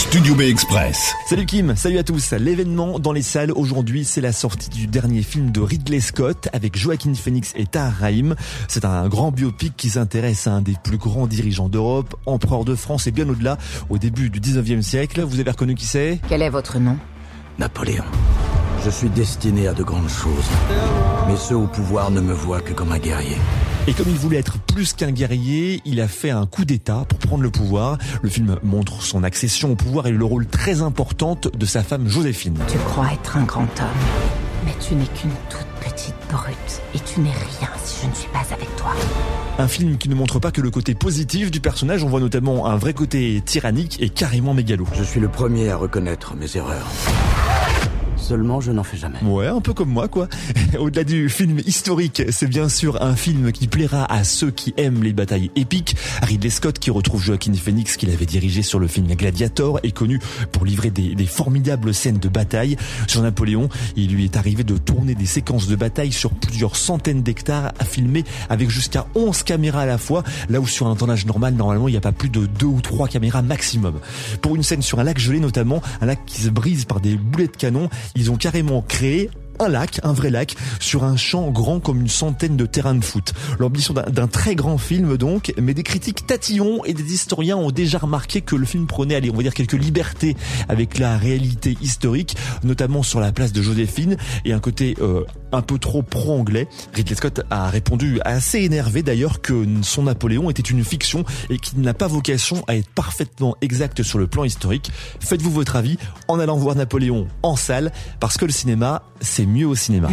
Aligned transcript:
Studio 0.00 0.34
B 0.34 0.40
Express. 0.40 1.14
Salut 1.26 1.44
Kim, 1.44 1.76
salut 1.76 1.98
à 1.98 2.02
tous. 2.02 2.32
L'événement 2.32 2.98
dans 2.98 3.12
les 3.12 3.20
salles 3.20 3.52
aujourd'hui, 3.52 4.06
c'est 4.06 4.22
la 4.22 4.32
sortie 4.32 4.70
du 4.70 4.86
dernier 4.86 5.22
film 5.22 5.52
de 5.52 5.60
Ridley 5.60 6.00
Scott 6.00 6.48
avec 6.54 6.74
Joaquin 6.74 7.12
Phoenix 7.12 7.52
et 7.54 7.66
Tahar 7.66 7.92
Rahim. 8.00 8.34
C'est 8.66 8.86
un 8.86 9.06
grand 9.08 9.30
biopic 9.30 9.76
qui 9.76 9.90
s'intéresse 9.90 10.46
à 10.46 10.52
un 10.52 10.62
des 10.62 10.74
plus 10.82 10.96
grands 10.96 11.26
dirigeants 11.26 11.68
d'Europe, 11.68 12.16
empereur 12.24 12.64
de 12.64 12.74
France 12.74 13.06
et 13.08 13.10
bien 13.10 13.28
au-delà, 13.28 13.58
au 13.90 13.98
début 13.98 14.30
du 14.30 14.40
19e 14.40 14.80
siècle. 14.80 15.20
Vous 15.20 15.38
avez 15.38 15.50
reconnu 15.50 15.74
qui 15.74 15.84
c'est? 15.84 16.18
Quel 16.30 16.40
est 16.40 16.50
votre 16.50 16.78
nom? 16.78 16.96
Napoléon. 17.58 18.04
Je 18.82 18.88
suis 18.88 19.10
destiné 19.10 19.68
à 19.68 19.74
de 19.74 19.82
grandes 19.82 20.08
choses. 20.08 20.48
Mais 21.28 21.36
ceux 21.36 21.56
au 21.56 21.66
pouvoir 21.66 22.10
ne 22.10 22.22
me 22.22 22.32
voient 22.32 22.62
que 22.62 22.72
comme 22.72 22.92
un 22.92 22.98
guerrier. 22.98 23.36
Et 23.86 23.92
comme 23.94 24.08
il 24.08 24.16
voulait 24.16 24.38
être 24.38 24.58
plus 24.58 24.92
qu'un 24.92 25.10
guerrier, 25.10 25.80
il 25.84 26.00
a 26.00 26.08
fait 26.08 26.30
un 26.30 26.46
coup 26.46 26.64
d'État 26.64 27.06
pour 27.08 27.18
prendre 27.18 27.42
le 27.42 27.50
pouvoir. 27.50 27.98
Le 28.22 28.28
film 28.28 28.56
montre 28.62 29.02
son 29.02 29.24
accession 29.24 29.72
au 29.72 29.74
pouvoir 29.74 30.06
et 30.06 30.10
le 30.10 30.24
rôle 30.24 30.46
très 30.46 30.82
important 30.82 31.36
de 31.52 31.66
sa 31.66 31.82
femme 31.82 32.06
Joséphine. 32.06 32.58
Tu 32.68 32.78
crois 32.78 33.12
être 33.12 33.36
un 33.38 33.44
grand 33.44 33.62
homme, 33.62 34.66
mais 34.66 34.72
tu 34.86 34.94
n'es 34.94 35.06
qu'une 35.06 35.30
toute 35.48 35.66
petite 35.80 36.14
brute. 36.30 36.82
Et 36.94 36.98
tu 37.00 37.20
n'es 37.20 37.30
rien 37.30 37.70
si 37.82 38.02
je 38.02 38.10
ne 38.10 38.14
suis 38.14 38.28
pas 38.28 38.44
avec 38.52 38.74
toi. 38.76 38.92
Un 39.58 39.66
film 39.66 39.96
qui 39.96 40.08
ne 40.08 40.14
montre 40.14 40.38
pas 40.38 40.52
que 40.52 40.60
le 40.60 40.70
côté 40.70 40.94
positif 40.94 41.50
du 41.50 41.60
personnage, 41.60 42.04
on 42.04 42.08
voit 42.08 42.20
notamment 42.20 42.66
un 42.66 42.76
vrai 42.76 42.92
côté 42.92 43.42
tyrannique 43.44 43.96
et 44.00 44.10
carrément 44.10 44.54
mégalo. 44.54 44.86
Je 44.94 45.02
suis 45.02 45.20
le 45.20 45.28
premier 45.28 45.70
à 45.70 45.76
reconnaître 45.76 46.34
mes 46.36 46.56
erreurs. 46.56 46.86
Seulement, 48.20 48.60
je 48.60 48.72
n'en 48.72 48.84
fais 48.84 48.96
jamais. 48.96 49.18
Ouais, 49.22 49.46
un 49.46 49.60
peu 49.60 49.72
comme 49.72 49.90
moi, 49.90 50.08
quoi. 50.08 50.28
Au-delà 50.78 51.04
du 51.04 51.28
film 51.28 51.58
historique, 51.66 52.22
c'est 52.30 52.46
bien 52.46 52.68
sûr 52.68 53.02
un 53.02 53.16
film 53.16 53.52
qui 53.52 53.66
plaira 53.66 54.04
à 54.12 54.24
ceux 54.24 54.50
qui 54.50 54.74
aiment 54.76 55.02
les 55.02 55.12
batailles 55.12 55.50
épiques. 55.56 55.96
Ridley 56.22 56.50
Scott, 56.50 56.78
qui 56.78 56.90
retrouve 56.90 57.22
Joaquin 57.22 57.54
Phoenix, 57.54 57.96
qu'il 57.96 58.10
avait 58.10 58.26
dirigé 58.26 58.62
sur 58.62 58.78
le 58.78 58.86
film 58.86 59.06
Gladiator, 59.06 59.80
est 59.82 59.92
connu 59.92 60.20
pour 60.52 60.64
livrer 60.64 60.90
des, 60.90 61.14
des 61.14 61.26
formidables 61.26 61.94
scènes 61.94 62.18
de 62.18 62.28
bataille. 62.28 62.76
Sur 63.06 63.22
Napoléon, 63.22 63.68
il 63.96 64.12
lui 64.12 64.24
est 64.24 64.36
arrivé 64.36 64.64
de 64.64 64.76
tourner 64.76 65.14
des 65.14 65.26
séquences 65.26 65.66
de 65.66 65.76
bataille 65.76 66.12
sur 66.12 66.30
plusieurs 66.30 66.76
centaines 66.76 67.22
d'hectares 67.22 67.72
à 67.78 67.84
filmer 67.84 68.24
avec 68.48 68.70
jusqu'à 68.70 69.06
11 69.14 69.42
caméras 69.42 69.82
à 69.82 69.86
la 69.86 69.98
fois, 69.98 70.22
là 70.48 70.60
où 70.60 70.66
sur 70.66 70.86
un 70.86 70.96
tournage 70.96 71.26
normal, 71.26 71.54
normalement, 71.54 71.88
il 71.88 71.92
n'y 71.92 71.96
a 71.96 72.02
pas 72.02 72.12
plus 72.12 72.28
de 72.28 72.46
2 72.46 72.66
ou 72.66 72.80
3 72.80 73.08
caméras 73.08 73.42
maximum. 73.42 74.00
Pour 74.42 74.56
une 74.56 74.62
scène 74.62 74.82
sur 74.82 75.00
un 75.00 75.04
lac 75.04 75.18
gelé 75.18 75.40
notamment, 75.40 75.82
un 76.00 76.06
lac 76.06 76.24
qui 76.26 76.40
se 76.40 76.48
brise 76.48 76.84
par 76.84 77.00
des 77.00 77.16
boulets 77.16 77.46
de 77.46 77.56
canon, 77.56 77.88
ils 78.16 78.30
ont 78.30 78.36
carrément 78.36 78.82
créé 78.82 79.30
un 79.60 79.68
lac, 79.68 80.00
un 80.02 80.12
vrai 80.12 80.30
lac, 80.30 80.56
sur 80.80 81.04
un 81.04 81.16
champ 81.16 81.50
grand 81.50 81.80
comme 81.80 82.00
une 82.00 82.08
centaine 82.08 82.56
de 82.56 82.66
terrains 82.66 82.94
de 82.94 83.04
foot. 83.04 83.32
L'ambition 83.58 83.94
d'un 83.94 84.26
très 84.26 84.54
grand 84.54 84.78
film 84.78 85.16
donc, 85.16 85.52
mais 85.60 85.74
des 85.74 85.82
critiques 85.82 86.26
tatillons 86.26 86.84
et 86.84 86.94
des 86.94 87.12
historiens 87.12 87.56
ont 87.56 87.70
déjà 87.70 87.98
remarqué 87.98 88.40
que 88.40 88.56
le 88.56 88.64
film 88.64 88.86
prenait, 88.86 89.14
allez, 89.14 89.30
on 89.30 89.36
va 89.36 89.42
dire 89.42 89.54
quelques 89.54 89.74
libertés 89.74 90.36
avec 90.68 90.98
la 90.98 91.18
réalité 91.18 91.76
historique, 91.80 92.36
notamment 92.64 93.02
sur 93.02 93.20
la 93.20 93.32
place 93.32 93.52
de 93.52 93.62
Joséphine 93.62 94.16
et 94.44 94.52
un 94.52 94.60
côté 94.60 94.96
euh, 95.00 95.24
un 95.52 95.62
peu 95.62 95.78
trop 95.78 96.02
pro-anglais. 96.02 96.68
Ridley 96.94 97.14
Scott 97.14 97.42
a 97.50 97.68
répondu 97.68 98.20
assez 98.24 98.60
énervé 98.60 99.02
d'ailleurs 99.02 99.40
que 99.40 99.66
son 99.82 100.04
Napoléon 100.04 100.50
était 100.50 100.62
une 100.62 100.84
fiction 100.84 101.24
et 101.50 101.58
qu'il 101.58 101.80
n'a 101.80 101.94
pas 101.94 102.06
vocation 102.06 102.64
à 102.66 102.76
être 102.76 102.88
parfaitement 102.88 103.56
exact 103.60 104.02
sur 104.02 104.18
le 104.18 104.26
plan 104.26 104.44
historique. 104.44 104.90
Faites-vous 105.20 105.50
votre 105.50 105.76
avis 105.76 105.98
en 106.28 106.38
allant 106.38 106.56
voir 106.56 106.76
Napoléon 106.76 107.26
en 107.42 107.56
salle 107.56 107.92
parce 108.20 108.36
que 108.36 108.44
le 108.44 108.52
cinéma, 108.52 109.02
c'est 109.20 109.46
mieux 109.50 109.66
au 109.66 109.74
cinéma. 109.74 110.08